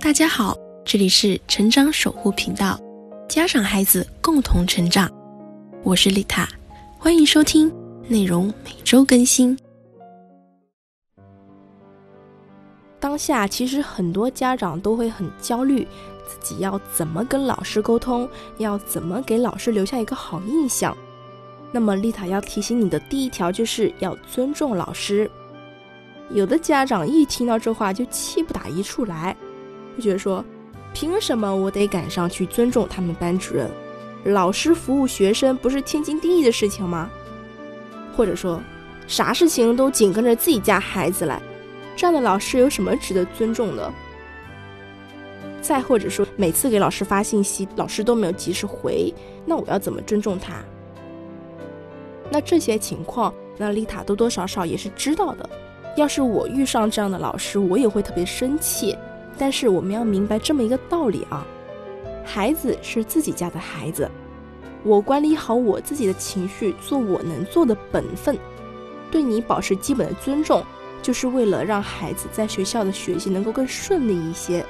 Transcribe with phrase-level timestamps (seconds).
[0.00, 2.78] 大家好，这里是成长守护频道，
[3.28, 5.10] 家长孩子共同成长，
[5.82, 6.48] 我是丽塔，
[6.96, 7.70] 欢迎收听，
[8.06, 9.58] 内容每周更新。
[13.00, 15.86] 当下其实很多家长都会很焦虑，
[16.28, 18.26] 自己要怎么跟老师沟通，
[18.58, 20.96] 要怎么给老师留下一个好印象。
[21.72, 25.28] 那么丽塔要提醒你的第一条就是要尊重老师。
[26.30, 29.36] 有的家长一听到这话就气不打一处来，
[29.98, 30.44] 就觉得说，
[30.94, 33.68] 凭什么我得赶上去尊重他们班主任？
[34.26, 37.10] 老师服务学生不是天经地义的事情吗？
[38.16, 38.60] 或者说，
[39.08, 41.42] 啥事情都紧跟着自己家孩子来，
[41.96, 43.92] 这样的老师有什么值得尊重的？
[45.60, 49.12] 再或者说，每次给老师发信息，老师都没有及时回，
[49.44, 50.62] 那我要怎么尊重他？
[52.30, 55.50] 那这些情况，那丽塔多多少少也是知道的。
[55.96, 58.96] 要是我遇上这样的老师，我也会特别生气。
[59.38, 61.46] 但是我们要明白这么一个道理啊，
[62.24, 64.10] 孩子是自己家的孩子，
[64.82, 68.36] 我管理好我自己的情绪，做我能做的本分，
[69.10, 70.64] 对你保持基本的尊重，
[71.00, 74.64] 就是为了让孩子在学校的学习能够更顺利一些。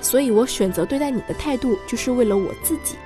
[0.00, 2.96] 所以我选择对待你的态度，就是为了我自己，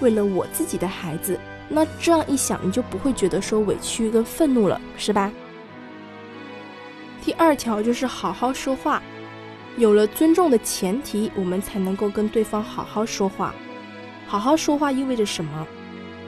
[0.00, 1.38] 为了我自己的孩子。
[1.68, 5.32] 那这样一想，你就不会觉得说委屈跟愤怒了，是吧？
[7.24, 9.02] 第二条就是好好说话，
[9.76, 13.54] 有了尊重的前提，我们才能够跟对方好好说话。
[14.26, 15.66] 好好说话意味着什么？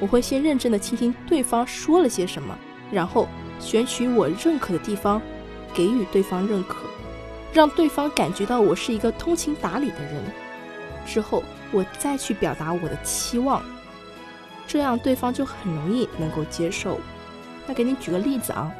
[0.01, 2.59] 我会先认真的倾听对方说了些什么，
[2.91, 3.29] 然后
[3.61, 5.21] 选取我认可的地方，
[5.73, 6.87] 给予对方认可，
[7.53, 10.23] 让对方感觉到我是一个通情达理的人。
[11.07, 13.63] 之后，我再去表达我的期望。
[14.67, 16.99] 这样对方就很容易能够接受。
[17.67, 18.73] 那给你举个例子啊，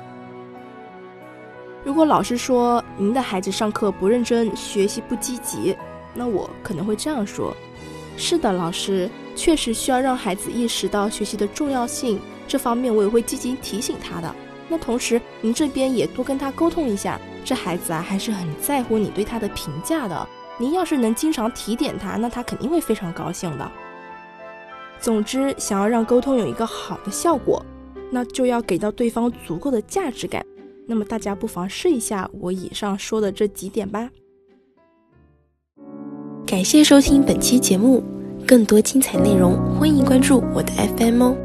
[1.85, 5.77] 如果老师说您的孩子上课不认真，学习不积极，
[6.15, 7.55] 那我可能会这样说：
[8.17, 12.19] 是的，老师确实需要让孩子意识到学习的重要性，
[12.49, 14.35] 这方面我也会积极提醒他的。
[14.67, 20.27] 那同时您这边也多跟他沟通一下，这孩子啊还是很在乎你对他的评价的。
[20.57, 23.73] 您要是能经常提点他，那他肯定会非常高兴的。
[24.99, 27.63] 总之，想要让沟通有一个好的效果，
[28.11, 30.43] 那就要给到对方足够的价值感。
[30.87, 34.11] 那么大家不妨试一下我以上说的这几点吧。
[36.47, 38.03] 感谢收听本期节目，
[38.47, 41.37] 更多精彩内容欢迎关注我的 FM 哦。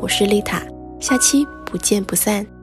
[0.00, 0.66] 我是丽塔，
[0.98, 2.61] 下期不见不散。